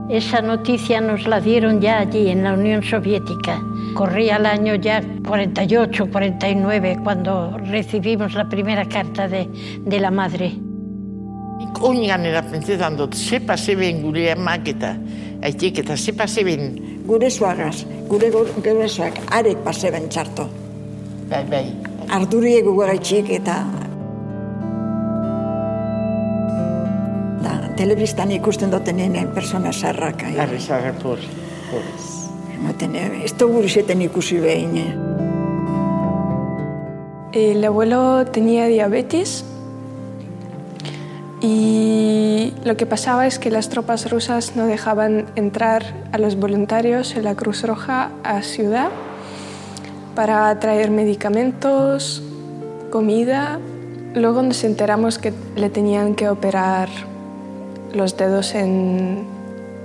Esa 0.08 0.40
noticia 0.40 1.00
nos 1.00 1.26
la 1.26 1.40
dieron 1.40 1.80
ya 1.80 1.98
allí, 1.98 2.28
en 2.28 2.44
la 2.44 2.52
Unión 2.52 2.84
Soviética. 2.84 3.60
Corría 3.94 4.36
el 4.36 4.46
año 4.46 4.76
ya 4.76 5.02
48, 5.26 6.10
49, 6.12 7.00
cuando 7.02 7.58
recibimos 7.58 8.34
la 8.34 8.48
primera 8.48 8.86
carta 8.88 9.26
de, 9.26 9.48
de 9.80 9.98
la 9.98 10.12
madre. 10.12 10.52
Oigan 11.80 12.24
era 12.24 12.42
pentsetan 12.46 12.96
dut, 12.96 13.14
ze 13.14 13.40
pase 13.40 13.74
ben 13.74 14.02
gure 14.02 14.28
amak 14.30 14.68
eta 14.70 14.92
aitek 15.42 15.80
eta 15.82 15.96
ze 15.96 16.12
pase 16.12 16.44
ben. 16.46 17.02
Gure 17.08 17.30
suagaz, 17.30 17.82
gure 18.06 18.30
gure 18.30 18.88
suak, 18.88 19.18
arek 19.34 19.64
pase 19.66 19.90
ben 19.90 20.06
txarto. 20.08 20.46
Bai, 21.26 21.42
bai. 21.50 21.64
Ardurie 22.14 22.62
gugaitxik 22.62 23.32
eta 23.40 23.64
telebistan 27.76 28.30
ikusten 28.30 28.70
duten 28.70 28.96
nene 28.96 29.26
persona 29.34 29.72
sarra, 29.72 30.12
por, 31.02 31.18
por. 31.70 31.84
Maten, 32.62 32.94
ez 32.96 33.34
dugu 33.38 33.62
ikusi 33.62 34.38
behin. 34.38 34.76
Eh? 34.76 34.94
El 37.32 37.64
abuelo 37.64 38.26
tenía 38.26 38.66
diabetes 38.66 39.44
y 41.40 42.52
lo 42.64 42.76
que 42.76 42.86
pasaba 42.86 43.26
es 43.26 43.38
que 43.38 43.50
las 43.50 43.68
tropas 43.68 44.10
rusas 44.10 44.54
no 44.54 44.66
dejaban 44.66 45.26
entrar 45.34 45.82
a 46.12 46.18
los 46.18 46.36
voluntarios 46.36 47.16
en 47.16 47.24
la 47.24 47.34
Cruz 47.34 47.64
Roja 47.64 48.10
a 48.22 48.42
ciudad 48.42 48.90
para 50.14 50.56
traer 50.60 50.90
medicamentos, 50.90 52.22
comida. 52.90 53.58
Luego 54.14 54.42
nos 54.42 54.62
enteramos 54.62 55.18
que 55.18 55.32
le 55.56 55.70
tenían 55.70 56.14
que 56.14 56.28
operar 56.28 56.88
los 57.94 58.16
dedos 58.16 58.54
en, 58.54 59.26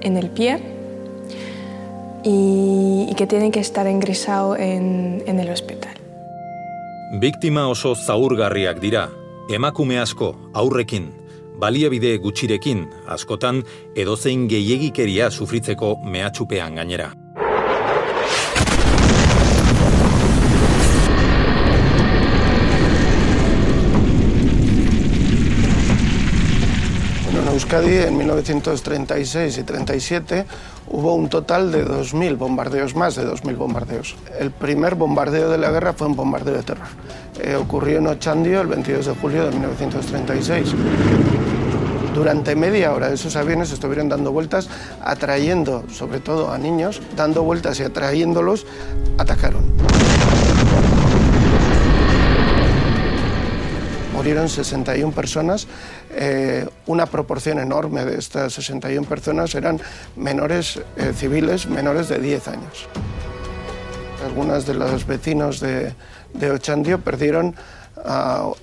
en 0.01 0.17
el 0.17 0.29
pie 0.29 0.59
y, 2.23 3.07
y, 3.09 3.15
que 3.15 3.27
tienen 3.27 3.51
que 3.51 3.59
estar 3.59 3.87
ingresado 3.87 4.55
en, 4.55 5.23
en 5.27 5.39
el 5.39 5.49
hospital. 5.49 5.95
Biktima 7.19 7.67
oso 7.67 7.95
zaurgarriak 7.95 8.79
dira, 8.79 9.09
emakume 9.49 9.99
asko, 9.99 10.35
aurrekin, 10.53 11.11
baliabide 11.57 12.17
gutxirekin, 12.17 12.87
askotan 13.07 13.63
edozein 13.95 14.47
gehiegikeria 14.49 15.31
sufritzeko 15.31 15.95
mehatxupean 16.03 16.75
gainera. 16.75 17.13
Euskadi 27.67 27.97
en 27.97 28.15
1936 28.15 29.57
y 29.57 29.63
37 29.63 30.45
hubo 30.89 31.15
un 31.15 31.27
total 31.27 31.69
de 31.69 31.85
2.000 31.85 32.37
bombardeos, 32.37 32.95
más 32.95 33.15
de 33.15 33.27
2.000 33.27 33.57
bombardeos. 33.57 34.15
El 34.39 34.51
primer 34.51 34.95
bombardeo 34.95 35.49
de 35.49 35.57
la 35.57 35.69
guerra 35.69 35.91
fue 35.91 36.07
un 36.07 36.15
bombardeo 36.15 36.55
de 36.55 36.63
terror. 36.63 36.87
Eh, 37.41 37.55
ocurrió 37.55 37.97
en 37.97 38.07
Ochandio 38.07 38.61
el 38.61 38.67
22 38.67 39.07
de 39.07 39.15
julio 39.15 39.43
de 39.43 39.51
1936. 39.51 40.75
Durante 42.15 42.55
media 42.55 42.93
hora 42.93 43.11
esos 43.11 43.35
aviones 43.35 43.73
estuvieron 43.73 44.07
dando 44.07 44.31
vueltas, 44.31 44.69
atrayendo 45.03 45.83
sobre 45.91 46.21
todo 46.21 46.53
a 46.53 46.57
niños, 46.57 47.01
dando 47.17 47.43
vueltas 47.43 47.81
y 47.81 47.83
atrayéndolos, 47.83 48.65
atacaron. 49.17 49.65
murieron 54.27 54.49
61 54.49 55.13
personas. 55.13 55.67
Eh, 56.19 56.67
una 56.87 57.05
proporción 57.05 57.59
enorme 57.59 58.03
de 58.03 58.17
estas 58.17 58.53
61 58.53 59.07
personas 59.07 59.53
eran 59.53 59.79
menores 60.15 60.81
eh, 60.95 61.13
civiles, 61.15 61.67
menores 61.69 62.09
de 62.09 62.17
10 62.17 62.47
años. 62.47 62.87
Algunas 64.25 64.65
de 64.65 64.73
los 64.73 65.05
vecinos 65.05 65.59
de, 65.59 65.93
de 66.33 66.51
Ochandio 66.51 66.99
perdieron, 66.99 67.55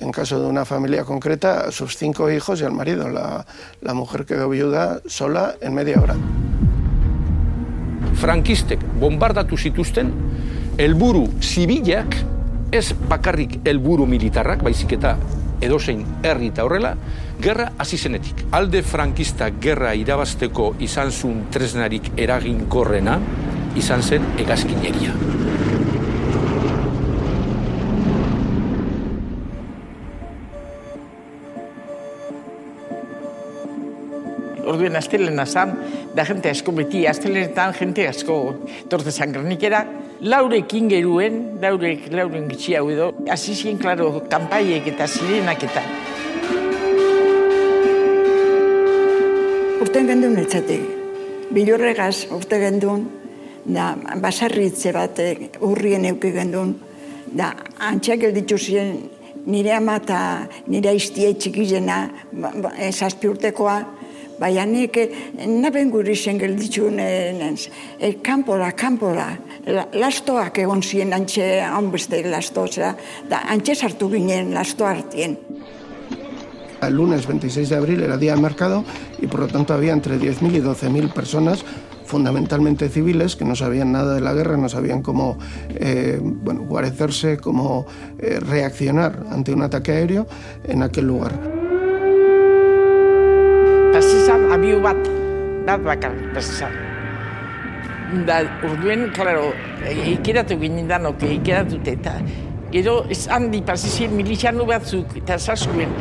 en 0.01 0.11
caso 0.11 0.41
de 0.41 0.47
una 0.47 0.65
familia 0.65 1.05
concreta, 1.05 1.69
a 1.69 1.71
sus 1.71 1.97
cinco 1.97 2.29
hijos 2.29 2.61
y 2.61 2.65
al 2.65 2.73
marido. 2.73 3.09
La, 3.09 3.47
la 3.81 3.95
mujer 3.95 4.27
quedó 4.27 4.49
viuda 4.49 5.01
sola 5.07 5.55
en 5.61 5.75
media 5.75 6.01
hora. 6.01 6.17
Frankistek 8.19 8.83
bombardatu 8.99 9.57
zituzten 9.57 10.11
helburu 10.79 11.27
zibilak 11.43 12.17
ez 12.75 12.95
bakarrik 13.09 13.61
helburu 13.65 14.07
militarrak, 14.11 14.63
baizik 14.67 14.97
eta 14.97 15.15
edozein 15.65 16.05
herri 16.23 16.51
eta 16.53 16.65
horrela, 16.67 16.95
gerra 17.43 17.71
hasi 17.79 17.99
zenetik. 17.99 18.45
Alde 18.53 18.83
frankista 18.87 19.51
gerra 19.61 19.95
irabazteko 19.99 20.75
izan 20.85 21.13
zuen 21.13 21.47
tresnarik 21.55 22.13
eraginkorrena, 22.17 23.19
izan 23.77 24.03
zen 24.03 24.27
egazkineria. 24.39 25.15
Orduen 34.65 34.97
astelena 34.97 35.45
zan, 35.47 35.75
da 36.17 36.25
jente 36.27 36.51
asko 36.51 36.73
beti, 36.75 37.05
astelenetan 37.07 37.75
jente 37.77 38.09
asko 38.09 38.39
torte 38.91 39.13
sangrenikera, 39.13 39.85
laurekin 40.25 40.89
geruen, 40.89 41.35
laurek, 41.61 42.09
lauren 42.13 42.49
gitxi 42.49 42.75
hau 42.79 42.87
edo, 42.91 43.11
azizien, 43.31 43.77
klaro, 43.81 44.09
kanpaiek 44.33 44.87
eta 44.95 45.07
zirenak 45.09 45.67
eta. 45.69 45.83
Urten 49.85 50.09
gendun 50.09 50.39
etzatik, 50.41 50.87
bilurregaz 51.53 52.31
urte 52.33 52.61
gendun, 52.63 53.05
da 53.65 53.93
basarritze 54.21 54.93
bat 54.97 55.21
urrien 55.65 56.09
euki 56.09 56.33
gendun, 56.33 56.73
da 57.37 57.53
antxak 57.91 58.25
elditzu 58.31 58.59
ziren 58.59 58.97
nire 59.45 59.75
ama 59.77 59.99
eta 60.01 60.19
nire 60.73 60.95
aiztie 60.95 61.35
txikizena, 61.37 61.99
ba, 62.33 62.53
ba, 62.65 62.73
zazpi 62.93 63.29
urtekoa, 63.29 63.77
Baina 64.39 64.65
nik 64.67 64.99
naben 65.47 65.91
guri 65.91 66.17
zen 66.17 66.39
gelditxun 66.41 66.99
e, 66.99 68.13
kanpora, 68.23 68.73
kanpora, 68.73 69.29
lastoak 69.95 70.59
egon 70.65 70.83
ziren 70.83 71.15
antxe 71.15 71.63
beste 71.93 72.23
lasto, 72.27 72.67
da 73.29 73.45
antxe 73.49 73.75
sartu 73.75 74.11
ginen 74.11 74.55
lasto 74.55 74.87
hartien. 74.87 75.39
El 76.83 76.97
lunes 76.97 77.27
26 77.27 77.69
de 77.69 77.77
abril 77.77 78.03
era 78.03 78.19
día 78.19 78.35
de 78.35 78.43
mercado 78.43 78.85
y 79.19 79.27
por 79.27 79.41
lo 79.41 79.47
tanto 79.49 79.73
había 79.73 79.93
entre 79.93 80.19
10.000 80.19 80.57
y 80.57 80.61
12.000 80.61 81.13
personas 81.13 81.65
fundamentalmente 82.05 82.91
civiles 82.91 83.37
que 83.37 83.45
no 83.45 83.57
sabían 83.57 83.93
nada 83.93 84.15
de 84.15 84.21
la 84.21 84.35
guerra, 84.35 84.57
no 84.57 84.69
sabían 84.69 85.03
cómo 85.03 85.39
eh, 85.71 86.21
bueno, 86.23 86.65
guarecerse, 86.69 87.39
cómo 87.39 87.87
eh, 88.19 88.39
reaccionar 88.41 89.25
ante 89.31 89.53
un 89.53 89.63
ataque 89.63 89.93
aéreo 89.93 90.27
en 90.65 90.83
aquel 90.83 91.07
lugar. 91.07 91.54
Pasizan 94.25 94.49
abiu 94.49 94.81
bat, 94.81 94.97
bat 95.69 95.81
bakar 95.85 96.13
pasizan. 96.33 96.73
Da, 98.25 98.41
urduen, 98.65 99.11
klaro, 99.13 99.51
ikeratu 99.85 100.57
ginen 100.57 100.89
danok, 100.89 101.21
ikeratu 101.29 101.77
eta 101.85 102.15
gero 102.73 103.05
ez 103.13 103.29
handi 103.29 103.61
pasizien 103.61 104.15
milizianu 104.17 104.65
batzuk 104.65 105.13
eta 105.21 105.37
zaskuen, 105.37 105.93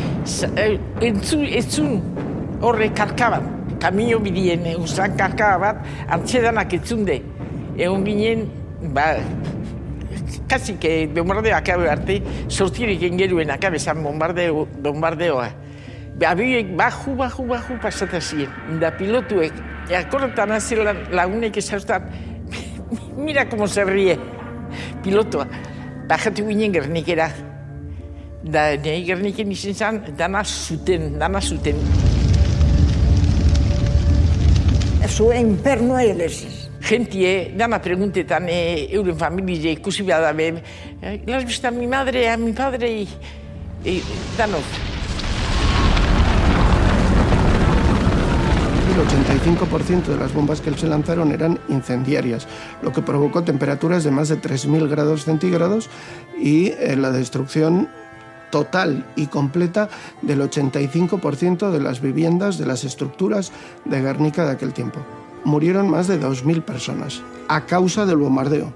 entzun, 1.03 1.43
entzun 1.43 1.99
horre 2.63 2.87
karkaban, 2.95 3.43
kamio 3.83 4.21
bidien, 4.23 4.63
usan 4.79 5.17
karkaba 5.19 5.59
bat, 5.59 5.83
antzedanak 6.07 6.71
entzunde. 6.79 7.19
Egon 7.75 8.07
ginen, 8.07 8.47
ba, 8.95 9.17
kasi 10.47 10.77
que 10.79 11.09
bombardeo 11.11 11.57
akabe 11.57 11.91
arte, 11.91 12.21
sortirik 12.47 13.03
engeruen 13.03 13.51
akabe 13.51 13.83
zan 13.83 13.99
bombardeo, 13.99 14.63
bombardeoa. 14.79 15.51
Abiek 16.21 16.77
baju, 16.77 17.15
baju, 17.17 17.47
baju 17.49 17.79
pasata 17.81 18.19
ziren. 18.21 18.79
Da 18.81 18.91
pilotuek, 18.91 19.53
akorretan 19.97 20.51
azela 20.51 20.93
lagunek 21.11 21.57
esautan, 21.57 22.09
mira 23.17 23.49
como 23.49 23.67
se 23.67 23.83
ríe, 23.85 24.17
pilotua. 25.03 25.47
Bajatu 26.07 26.47
ginen 26.47 26.73
gernikera. 26.73 27.29
Da, 28.43 28.75
nahi 28.75 29.05
gerniken 29.07 29.51
izin 29.51 29.73
zan, 29.73 30.01
dana 30.17 30.43
zuten, 30.43 31.17
dana 31.19 31.41
zuten. 31.41 31.79
Zuen 35.07 35.53
inferno 35.53 35.99
eleziz. 35.99 36.69
Gentie, 36.83 37.53
dana 37.55 37.79
preguntetan 37.79 38.49
e, 38.49 38.89
euren 38.91 39.15
familie 39.15 39.71
ikusi 39.77 40.03
behar 40.03 40.21
da 40.21 40.33
be. 40.33 40.61
Las 41.25 41.45
vista 41.45 41.71
mi 41.71 41.87
madre, 41.87 42.29
a 42.29 42.35
mi 42.37 42.51
padre, 42.51 42.91
y, 42.91 43.07
y 43.85 44.01
danok. 44.37 44.92
85% 49.03 50.05
de 50.05 50.17
las 50.17 50.33
bombas 50.33 50.61
que 50.61 50.73
se 50.77 50.87
lanzaron 50.87 51.31
eran 51.31 51.59
incendiarias, 51.67 52.47
lo 52.81 52.91
que 52.91 53.01
provocó 53.01 53.43
temperaturas 53.43 54.03
de 54.03 54.11
más 54.11 54.29
de 54.29 54.41
3.000 54.41 54.87
grados 54.87 55.25
centígrados 55.25 55.89
y 56.39 56.67
eh, 56.67 56.95
la 56.95 57.11
destrucción 57.11 57.89
total 58.51 59.05
y 59.15 59.27
completa 59.27 59.89
del 60.21 60.41
85% 60.41 61.71
de 61.71 61.79
las 61.79 62.01
viviendas, 62.01 62.57
de 62.57 62.65
las 62.65 62.83
estructuras 62.83 63.51
de 63.83 64.01
Guernica 64.01 64.45
de 64.45 64.51
aquel 64.51 64.73
tiempo. 64.73 64.99
Murieron 65.43 65.89
más 65.89 66.07
de 66.07 66.21
2.000 66.21 66.61
personas 66.61 67.21
a 67.47 67.65
causa 67.65 68.05
del 68.05 68.17
bombardeo. 68.17 68.71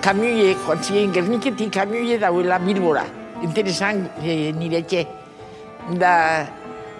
Kamioie, 0.00 0.54
joan 0.54 0.84
ziren 0.84 1.12
Gerniketik 1.12 1.72
kamioie 1.72 2.18
dauela 2.18 2.58
Bilbora. 2.58 3.06
Interesan 3.42 4.10
e, 4.22 4.52
nire. 4.52 5.23
Da, 5.92 6.46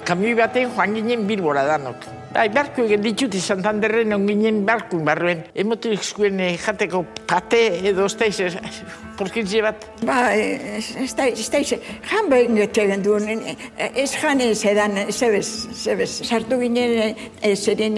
kamioi 0.05 0.35
baten 0.37 0.69
joan 0.69 0.93
ginen 0.99 1.25
Bilbora 1.29 1.65
danok. 1.65 2.05
Bai, 2.35 2.49
barku 2.51 2.83
egin 2.83 3.01
ditut 3.01 3.35
Santanderren 3.39 4.13
on 4.13 4.27
ginen 4.27 4.65
barku 4.67 4.99
barruen. 5.07 5.45
Emotu 5.55 5.93
eskuen 5.95 6.41
e, 6.43 6.51
jateko 6.59 7.05
pate 7.31 7.61
edo 7.89 8.09
osteiz, 8.09 8.59
porkintze 9.19 9.63
bat. 9.65 9.87
Ba, 10.03 10.19
ez 10.35 10.91
ez 11.01 11.13
da, 11.17 11.29
ez 11.31 11.47
da, 11.49 11.63
ez 11.63 11.79
jan 12.11 12.29
behin 12.33 12.59
egin 12.65 13.05
duen, 13.07 13.45
ez 13.79 14.11
jan 14.19 14.43
ez 14.43 14.65
edan, 14.67 14.99
zebez, 15.13 15.47
zebez, 15.73 16.11
sartu 16.27 16.59
ginen 16.61 17.15
ez 17.41 17.59
zeren 17.63 17.97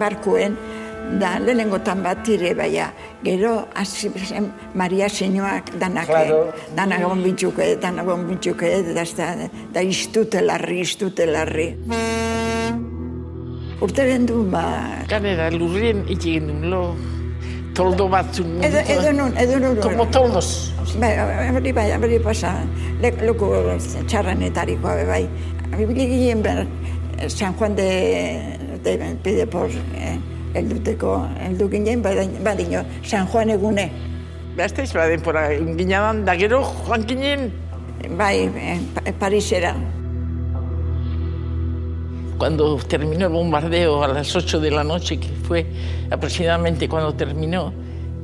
barkuen, 0.00 0.56
da 1.18 1.38
lehenengotan 1.40 2.02
bat 2.04 2.28
ire 2.28 2.54
baia, 2.54 2.90
gero 3.24 3.66
hasi 3.74 4.10
zen 4.26 4.50
Maria 4.74 5.08
Sinoak 5.08 5.72
danak, 5.80 6.06
Claro. 6.06 6.52
danak 6.76 7.02
bombitzuke, 7.02 7.76
danak 7.82 8.06
bombitzuke, 8.06 8.70
da, 8.94 9.04
da, 9.16 9.48
da 9.74 9.80
iztute 9.82 10.40
larri, 10.40 10.80
iztute 10.80 11.26
larri. 11.26 11.74
Urte 13.80 14.04
gendu, 14.04 14.44
ba, 14.52 14.64
Ganera, 15.08 15.48
lurrien 15.50 16.02
egin 16.12 16.46
duen 16.50 16.66
lo, 16.70 16.82
toldo 17.74 18.08
batzun. 18.12 18.58
edo, 18.62 18.78
edo 18.92 19.12
nun, 19.12 19.32
edo 19.40 19.58
nun. 19.58 19.76
Como 19.80 20.06
toldos. 20.12 20.72
Bai, 21.00 21.14
hori 21.56 21.72
bai, 21.72 21.90
hori 21.96 22.18
pasa, 22.20 22.52
le, 23.00 23.10
loko 23.24 23.48
txarranetarikoa 24.06 24.96
be 25.00 25.04
bai. 25.08 25.24
Bibili 25.78 26.06
ginen 26.10 26.42
ber, 26.42 26.66
San 27.28 27.54
Juan 27.54 27.74
de, 27.76 27.88
de 28.84 28.98
Pidepor, 29.22 29.70
eh, 29.96 30.18
elduteko, 30.54 31.26
eldu 31.46 31.68
ginen, 31.70 32.02
badino, 32.02 32.84
San 33.02 33.26
Juan 33.26 33.50
egune. 33.50 33.90
Beste 34.56 34.82
ez 34.82 34.92
baden 34.92 35.20
pora, 35.22 35.48
ginadan, 35.78 36.24
da 36.24 36.34
gero 36.36 36.62
joan 36.62 37.06
ginen, 37.06 37.52
Bai, 38.16 38.50
eh, 38.56 38.80
Pa- 38.94 39.12
Parisera. 39.18 39.74
cuando 42.38 42.76
terminó 42.88 43.26
el 43.26 43.32
bombardeo 43.32 44.02
a 44.02 44.08
las 44.08 44.34
8 44.34 44.60
de 44.60 44.70
la 44.70 44.82
noche, 44.82 45.18
que 45.20 45.28
fue 45.28 45.66
aproximadamente 46.10 46.88
cuando 46.88 47.12
terminó, 47.14 47.70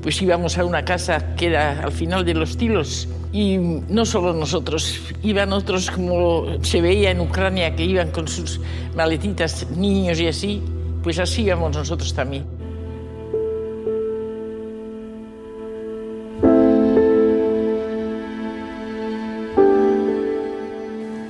pues 0.02 0.20
íbamos 0.22 0.56
a 0.56 0.64
una 0.64 0.82
casa 0.84 1.34
que 1.36 1.48
era 1.48 1.80
al 1.82 1.92
final 1.92 2.24
de 2.24 2.32
los 2.32 2.56
tilos. 2.56 3.08
Y 3.32 3.58
no 3.58 4.06
solo 4.06 4.32
nosotros, 4.32 4.98
iban 5.22 5.52
otros 5.52 5.90
como 5.90 6.46
se 6.62 6.80
veía 6.80 7.10
en 7.10 7.20
Ucrania, 7.20 7.76
que 7.76 7.84
iban 7.84 8.10
con 8.10 8.26
sus 8.26 8.58
maletitas, 8.94 9.66
niños 9.76 10.18
y 10.18 10.28
así, 10.28 10.62
pues 11.06 11.20
así 11.20 11.42
íbamos 11.42 11.76
nosotros 11.76 12.12
también. 12.12 12.44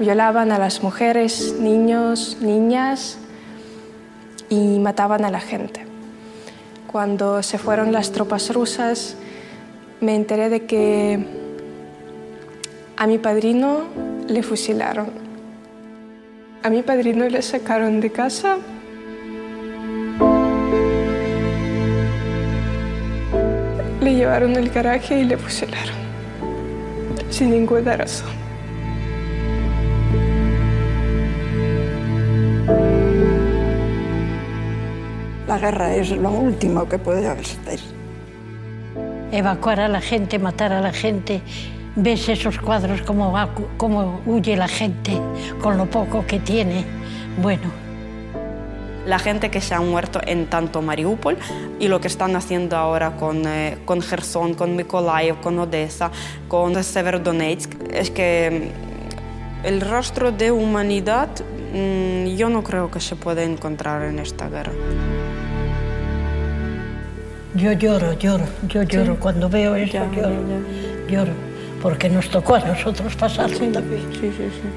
Violaban 0.00 0.50
a 0.50 0.58
las 0.58 0.82
mujeres, 0.82 1.56
niños, 1.60 2.38
niñas 2.40 3.18
y 4.48 4.78
mataban 4.78 5.26
a 5.26 5.30
la 5.30 5.40
gente. 5.40 5.84
Cuando 6.90 7.42
se 7.42 7.58
fueron 7.58 7.92
las 7.92 8.12
tropas 8.12 8.54
rusas, 8.54 9.18
me 10.00 10.16
enteré 10.16 10.48
de 10.48 10.64
que 10.64 11.22
a 12.96 13.06
mi 13.06 13.18
padrino 13.18 13.82
le 14.26 14.42
fusilaron. 14.42 15.10
A 16.62 16.70
mi 16.70 16.80
padrino 16.80 17.28
le 17.28 17.42
sacaron 17.42 18.00
de 18.00 18.10
casa. 18.10 18.56
Le 24.06 24.14
llevaron 24.14 24.56
al 24.56 24.68
garaje 24.68 25.18
y 25.18 25.24
le 25.24 25.36
fusilaron. 25.36 25.96
Sin 27.28 27.50
ninguna 27.50 27.96
razón. 27.96 28.28
La 35.48 35.58
guerra 35.58 35.96
es 35.96 36.12
lo 36.12 36.30
último 36.30 36.88
que 36.88 37.00
puede 37.00 37.26
haber. 37.26 37.46
Evacuar 39.32 39.80
a 39.80 39.88
la 39.88 40.00
gente, 40.00 40.38
matar 40.38 40.72
a 40.72 40.80
la 40.80 40.92
gente. 40.92 41.42
Ves 41.96 42.28
esos 42.28 42.60
cuadros 42.60 43.02
como, 43.02 43.32
va, 43.32 43.48
como 43.76 44.20
huye 44.24 44.56
la 44.56 44.68
gente 44.68 45.20
con 45.60 45.76
lo 45.76 45.86
poco 45.86 46.24
que 46.28 46.38
tiene. 46.38 46.84
Bueno, 47.42 47.85
La 49.06 49.18
gente 49.18 49.50
que 49.50 49.60
se 49.60 49.74
ha 49.74 49.80
muerto 49.80 50.20
en 50.26 50.46
tanto 50.46 50.82
Mariupol 50.82 51.36
y 51.78 51.88
lo 51.88 52.00
que 52.00 52.08
están 52.08 52.34
haciendo 52.34 52.76
ahora 52.76 53.16
con, 53.16 53.46
eh, 53.46 53.78
con 53.84 54.02
Gerson, 54.02 54.54
con 54.54 54.74
Mykolaiv, 54.74 55.40
con 55.40 55.58
Odessa, 55.58 56.10
con 56.48 56.82
Severodonetsk, 56.82 57.70
es 57.92 58.10
que 58.10 58.72
mm, 59.62 59.66
el 59.66 59.80
rostro 59.80 60.32
de 60.32 60.50
humanidad 60.50 61.28
mm, 61.72 62.36
yo 62.36 62.48
no 62.48 62.64
creo 62.64 62.90
que 62.90 63.00
se 63.00 63.14
pueda 63.14 63.44
encontrar 63.44 64.02
en 64.02 64.18
esta 64.18 64.48
guerra. 64.48 64.72
yo 67.54 67.72
lloro, 67.72 68.12
lloro, 68.14 68.44
yo 68.68 68.82
lloro. 68.82 69.16
Cuando 69.18 69.48
veo 69.48 69.74
eso, 69.76 69.92
Ya, 69.94 70.10
lloro, 70.10 70.34
ya, 70.48 71.12
lloro. 71.12 71.32
Porque 71.80 72.08
nos 72.08 72.28
tocó 72.28 72.56
a 72.56 72.60
nosotros 72.60 73.14
pasarlo 73.14 73.58
también. 73.70 74.02
Sí, 74.12 74.32
sí, 74.36 74.50
sí. 74.50 74.68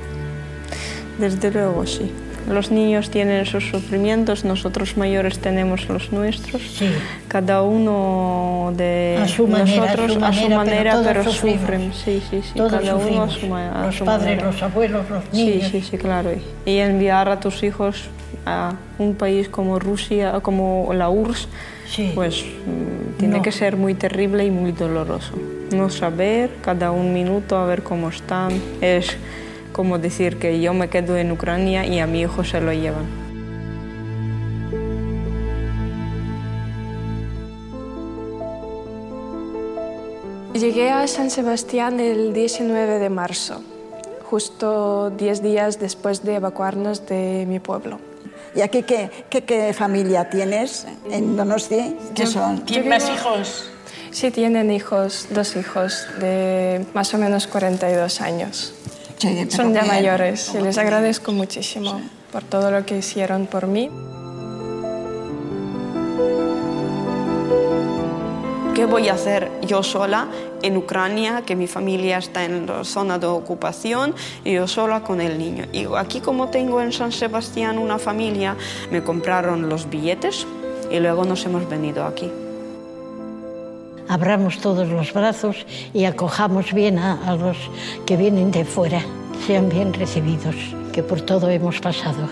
Desde 1.17 1.51
luego, 1.51 1.85
sí. 1.85 2.11
Los 2.47 2.71
niños 2.71 3.10
tienen 3.10 3.45
sus 3.45 3.69
sufrimientos, 3.69 4.43
nosotros 4.45 4.97
mayores 4.97 5.39
tenemos 5.39 5.88
los 5.89 6.12
nuestros. 6.12 6.62
Sí. 6.62 6.89
Cada 7.28 7.62
uno 7.62 8.73
de 8.75 9.19
A 9.21 9.28
su 9.28 9.47
manera, 9.47 9.84
a 9.93 9.95
su 9.95 10.02
nosotros 10.19 10.49
manera, 10.49 11.02
pero 11.04 11.23
sufren. 11.32 11.93
Sí, 11.93 12.21
sí, 12.30 12.41
sí. 12.41 12.54
Todos 12.56 12.71
cada 12.73 12.95
uno 12.95 13.23
a 13.23 13.30
su, 13.30 13.54
a 13.56 13.86
los 13.86 13.95
su 13.95 14.06
padres, 14.06 14.25
manera. 14.28 14.45
los 14.52 14.63
abuelos, 14.63 15.10
los 15.10 15.23
Sí, 15.32 15.45
niños. 15.45 15.69
sí, 15.71 15.82
sí, 15.82 15.97
claro. 15.97 16.32
Y 16.65 16.78
enviar 16.78 17.30
a 17.30 17.39
tus 17.39 17.62
hijos 17.63 18.06
a 18.45 18.73
un 18.97 19.15
país 19.15 19.49
como 19.49 19.78
Rusia, 19.80 20.39
como 20.41 20.89
la 20.93 21.10
URSS, 21.10 21.47
Sí. 21.88 22.12
pues 22.15 22.43
mm, 22.45 23.17
tiene 23.19 23.38
No. 23.38 23.41
que 23.41 23.52
ser 23.52 23.75
muy 23.75 23.95
terrible 23.95 24.45
y 24.45 24.52
muy 24.52 24.71
doloroso. 24.71 25.34
No 25.75 25.89
saber 25.89 26.52
cada 26.62 26.91
un 26.91 27.13
minuto 27.13 27.58
a 27.58 27.65
ver 27.65 27.84
cómo 27.84 28.10
están 28.10 28.52
es 28.82 29.17
como 29.79 29.97
decir 29.97 30.39
que 30.39 30.59
yo 30.59 30.73
me 30.73 30.89
quedo 30.89 31.15
en 31.15 31.31
Ucrania 31.31 31.85
y 31.85 31.99
a 31.99 32.05
mi 32.05 32.19
hijo 32.19 32.43
se 32.43 32.59
lo 32.59 32.73
llevan. 32.73 33.05
Llegué 40.53 40.89
a 40.89 41.07
San 41.07 41.31
Sebastián 41.31 42.01
el 42.01 42.33
19 42.33 42.99
de 42.99 43.09
marzo, 43.09 43.61
justo 44.29 45.11
10 45.11 45.41
días 45.41 45.79
después 45.79 46.25
de 46.25 46.35
evacuarnos 46.35 47.07
de 47.07 47.45
mi 47.47 47.61
pueblo. 47.61 48.01
¿Y 48.53 48.59
aquí 48.59 48.83
qué, 48.83 49.09
qué, 49.29 49.45
qué 49.45 49.71
familia 49.71 50.29
tienes 50.29 50.87
en 51.09 51.37
Donosti? 51.37 51.95
¿Qué 52.13 52.25
son? 52.25 52.65
¿Tiene 52.65 52.89
más 52.89 53.09
hijos? 53.09 53.69
Sí, 54.11 54.29
tienen 54.29 54.71
hijos, 54.71 55.27
dos 55.29 55.55
hijos 55.55 56.05
de 56.19 56.85
más 56.93 57.13
o 57.13 57.17
menos 57.17 57.47
42 57.47 58.19
años. 58.19 58.73
Sí, 59.19 59.47
Son 59.49 59.73
ya 59.73 59.82
bien. 59.82 59.88
mayores 59.93 60.53
y 60.58 60.62
les 60.62 60.77
agradezco 60.77 61.34
muchísimo 61.34 62.01
por 62.32 62.43
todo 62.43 62.71
lo 62.71 62.86
que 62.86 62.97
hicieron 62.97 63.47
por 63.47 63.67
mí. 63.67 63.89
¿Qué 68.73 68.86
voy 68.86 69.10
a 69.10 69.15
hacer 69.15 69.51
yo 69.67 69.84
sola 69.84 70.29
en 70.62 70.77
Ucrania, 70.77 71.43
que 71.45 71.58
mi 71.58 71.67
familia 71.67 72.17
está 72.17 72.45
en 72.45 72.65
la 72.65 72.86
zona 72.86 73.19
de 73.19 73.27
ocupación, 73.27 74.15
y 74.45 74.53
yo 74.53 74.69
sola 74.69 75.03
con 75.03 75.19
el 75.19 75.38
niño? 75.38 75.65
Y 75.73 75.86
aquí 75.97 76.21
como 76.21 76.47
tengo 76.47 76.79
en 76.79 76.93
San 76.93 77.12
Sebastián 77.12 77.77
una 77.77 77.99
familia, 77.99 78.55
me 78.89 79.03
compraron 79.03 79.67
los 79.67 79.89
billetes 79.89 80.47
y 80.89 80.97
luego 81.01 81.25
nos 81.25 81.45
hemos 81.45 81.67
venido 81.67 82.05
aquí. 82.05 82.32
Abramos 84.09 84.59
todos 84.59 84.89
los 84.89 85.13
brazos 85.13 85.65
y 85.93 86.03
acojamos 86.03 86.73
bien 86.73 86.99
a, 86.99 87.13
a 87.25 87.35
los 87.35 87.57
que 88.05 88.17
vienen 88.17 88.51
de 88.51 88.65
fuera, 88.65 89.01
sean 89.47 89.69
bien 89.69 89.93
recibidos, 89.93 90.55
que 90.91 91.03
por 91.03 91.21
todo 91.21 91.49
hemos 91.49 91.79
pasado. 91.79 92.27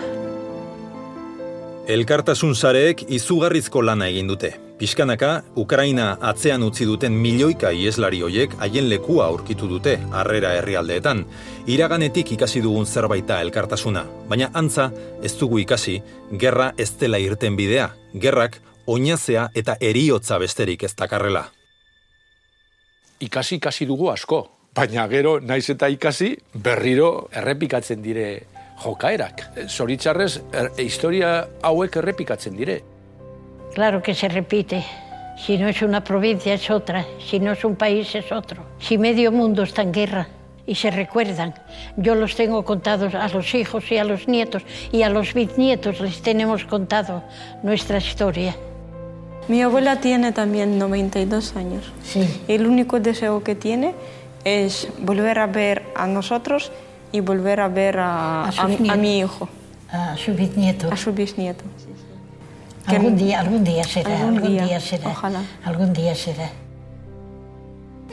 Elkartasun 1.88 2.52
sareek 2.52 3.06
izugarrizko 3.08 3.80
lana 3.80 4.10
egin 4.12 4.26
dute. 4.28 4.50
Piskanaka, 4.78 5.30
Ukraina 5.56 6.18
atzean 6.20 6.62
utzi 6.62 6.84
duten 6.84 7.16
milioika 7.16 7.72
ieslari 7.72 8.20
hoiek 8.22 8.52
haien 8.60 8.90
lekua 8.90 9.24
aurkitu 9.26 9.66
dute 9.70 9.96
harrera 10.12 10.52
herrialdeetan. 10.58 11.24
Iraganetik 11.66 12.36
ikasi 12.36 12.60
dugun 12.60 12.86
zerbaita 12.86 13.40
elkartasuna, 13.40 14.04
baina 14.28 14.52
antza 14.52 14.90
ez 15.24 15.32
dugu 15.40 15.64
ikasi, 15.64 16.02
gerra 16.38 16.74
ez 16.76 16.92
dela 17.00 17.18
irten 17.18 17.56
bidea, 17.56 17.88
gerrak 18.14 18.60
oinazea 18.86 19.48
eta 19.54 19.80
eriotza 19.80 20.38
besterik 20.38 20.84
ez 20.84 20.94
dakarrela. 20.94 21.48
Ikasi 23.20 23.56
ikasi 23.56 23.86
dugu 23.86 24.10
asko, 24.12 24.44
baina 24.74 25.08
gero 25.08 25.40
naiz 25.40 25.68
eta 25.70 25.88
ikasi 25.90 26.36
berriro 26.54 27.28
errepikatzen 27.34 28.02
dire 28.02 28.28
jokaerak. 28.84 29.42
Zoritzarrez, 29.66 30.38
er, 30.52 30.70
historia 30.78 31.48
hauek 31.62 31.96
errepikatzen 31.96 32.56
dire. 32.56 32.80
Claro 33.74 34.02
que 34.02 34.14
se 34.14 34.28
repite. 34.28 34.84
Si 35.38 35.56
no 35.56 35.68
es 35.68 35.82
una 35.82 36.02
provincia 36.02 36.54
es 36.54 36.70
otra, 36.70 37.04
si 37.18 37.38
no 37.38 37.52
es 37.52 37.64
un 37.64 37.76
país 37.76 38.14
es 38.14 38.32
otro. 38.32 38.64
Si 38.80 38.98
medio 38.98 39.30
mundo 39.30 39.62
está 39.62 39.82
en 39.82 39.92
guerra 39.92 40.28
y 40.66 40.74
se 40.74 40.90
recuerdan, 40.90 41.54
yo 41.96 42.14
los 42.14 42.34
tengo 42.34 42.64
contados 42.64 43.14
a 43.14 43.28
los 43.28 43.54
hijos 43.54 43.90
y 43.90 43.98
a 43.98 44.04
los 44.04 44.26
nietos 44.26 44.62
y 44.90 45.02
a 45.02 45.08
los 45.08 45.34
bisnietos 45.34 46.00
les 46.00 46.22
tenemos 46.22 46.64
contado 46.64 47.22
nuestra 47.62 47.98
historia. 47.98 48.56
Mi 49.48 49.62
abuela 49.62 50.00
tiene 50.00 50.32
también 50.32 50.78
92 50.78 51.56
años. 51.56 51.90
Sí. 52.04 52.42
El 52.48 52.66
único 52.66 53.00
deseo 53.00 53.42
que 53.42 53.54
tiene 53.54 53.94
es 54.44 54.88
volver 55.00 55.38
a 55.38 55.46
ver 55.46 55.84
a 55.96 56.06
nosotros 56.06 56.70
y 57.12 57.20
volver 57.20 57.60
a 57.60 57.68
ver 57.68 57.98
a, 57.98 58.44
A 58.48 58.96
mi 58.96 59.18
hijo, 59.18 59.48
A 59.90 60.16
su 60.16 60.34
bisnieto. 60.34 60.92
a 60.92 60.96
su 60.96 61.12
bisnieto. 61.12 61.64
Algún 62.86 63.16
día, 63.16 63.40
algún 63.40 63.64
día 63.64 63.84
será, 63.84 64.16
Algún 64.18 64.36
algún, 64.36 64.50
día, 64.52 64.64
día, 64.66 64.80
será. 64.80 65.10
ojalá. 65.10 65.42
Algún 65.64 65.92
día 65.92 66.14
será. 66.14 66.50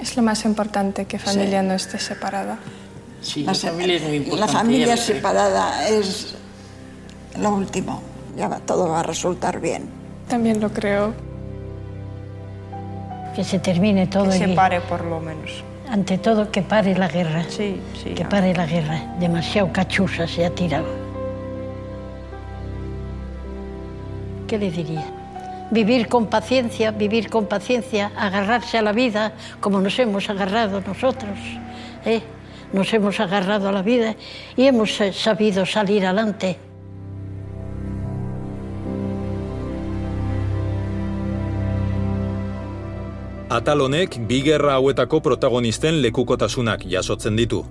Es 0.01 0.17
lo 0.17 0.23
más 0.23 0.43
importante 0.45 1.05
que 1.05 1.17
familia 1.19 1.61
no 1.63 1.73
esté 1.73 1.97
separada. 1.99 2.59
Sí, 3.21 3.43
La, 3.43 3.53
la 3.53 3.57
familia 3.57 3.95
es 3.95 4.03
muy 4.03 4.15
importante. 4.17 4.53
la 4.53 4.59
familia 4.59 4.97
separada 4.97 5.87
es 5.89 6.35
lo 7.39 7.51
último. 7.55 8.01
Ya 8.37 8.47
va, 8.49 8.59
todo 8.59 8.89
va 8.89 8.99
a 8.99 9.03
resultar 9.03 9.59
bien. 9.61 9.83
También 10.27 10.59
lo 10.59 10.69
creo. 10.69 11.13
Que 13.35 13.43
se 13.43 13.59
termine 13.59 14.07
todo. 14.07 14.25
Que 14.25 14.37
se 14.37 14.49
y... 14.49 14.55
pare 14.55 14.81
por 14.81 15.03
lo 15.05 15.19
menos. 15.19 15.63
Ante 15.89 16.17
todo, 16.17 16.51
que 16.51 16.61
pare 16.61 16.97
la 16.97 17.07
guerra. 17.07 17.43
Sí, 17.47 17.79
sí. 17.93 18.09
Que 18.09 18.23
ya. 18.23 18.29
pare 18.29 18.53
la 18.55 18.65
guerra. 18.65 19.15
Demasiado 19.19 19.71
cachusa 19.71 20.27
se 20.27 20.45
ha 20.45 20.49
tirado. 20.49 20.87
¿Qué 24.47 24.57
le 24.57 24.71
diría? 24.71 25.03
Vivir 25.71 26.07
con 26.07 26.27
paciencia, 26.27 26.91
vivir 26.91 27.29
con 27.29 27.47
paciencia, 27.47 28.11
agarrarse 28.15 28.77
a 28.77 28.81
la 28.81 28.91
vida 28.91 29.33
como 29.59 29.81
nos 29.81 29.97
hemos 29.97 30.29
agarrado 30.29 30.81
nosotros. 30.81 31.37
¿eh? 32.05 32.21
Nos 32.71 32.93
hemos 32.93 33.19
agarrado 33.19 33.69
a 33.69 33.71
la 33.71 33.81
vida 33.81 34.15
y 34.55 34.67
hemos 34.67 34.99
eh, 35.01 35.11
sabido 35.13 35.65
salir 35.65 36.05
adelante. 36.05 36.57
Atal 43.55 43.79
honek 43.79 44.17
bi 44.27 44.41
gerra 44.43 44.73
hauetako 44.75 45.21
protagonisten 45.23 46.01
lekukotasunak 46.03 46.81
jasotzen 46.91 47.37
ditu. 47.39 47.61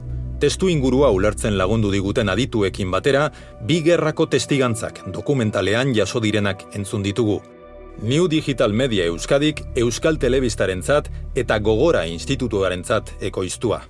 Testu 0.41 0.71
ingurua 0.73 1.11
ulertzen 1.13 1.59
lagundu 1.61 1.91
diguten 1.93 2.33
adituekin 2.33 2.89
batera, 2.95 3.27
bi 3.69 3.83
gerrako 3.85 4.25
testigantzak 4.33 5.03
dokumentalean 5.13 5.93
jaso 5.93 6.23
direnak 6.25 6.65
entzun 6.73 7.05
ditugu. 7.05 7.43
New 8.01 8.31
Digital 8.31 8.73
Media 8.73 9.05
Euskadik 9.13 9.61
Euskal 9.77 10.17
Telebistarentzat 10.17 11.11
eta 11.37 11.59
Gogora 11.59 12.07
Institutuarentzat 12.07 13.19
ekoiztua. 13.21 13.83